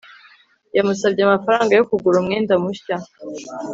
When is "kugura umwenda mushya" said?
1.89-2.95